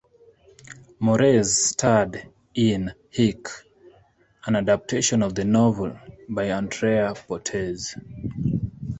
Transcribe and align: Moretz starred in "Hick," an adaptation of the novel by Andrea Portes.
Moretz 0.99 1.49
starred 1.55 2.27
in 2.55 2.91
"Hick," 3.11 3.49
an 4.47 4.55
adaptation 4.55 5.21
of 5.21 5.35
the 5.35 5.45
novel 5.45 5.95
by 6.27 6.49
Andrea 6.49 7.13
Portes. 7.13 7.95